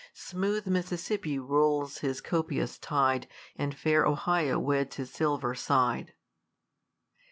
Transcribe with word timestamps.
Smooth 0.15 0.65
Mississippi 0.65 1.37
rolls 1.37 1.99
his 1.99 2.21
copious 2.21 2.79
tidC; 2.79 3.27
And 3.55 3.77
fair 3.77 4.03
Ohio 4.03 4.57
weds 4.57 4.95
his 4.95 5.11
silver 5.11 5.53
side. 5.53 6.13